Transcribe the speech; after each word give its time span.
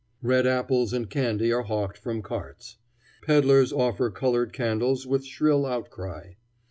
Red 0.23 0.47
apples 0.47 0.93
and 0.93 1.07
candy 1.07 1.53
are 1.53 1.61
hawked 1.61 1.95
from 1.95 2.23
carts. 2.23 2.77
Peddlers 3.21 3.71
offer 3.71 4.09
colored 4.09 4.51
candles 4.51 5.05
with 5.05 5.23
shrill 5.23 5.63
outcry. 5.63 6.33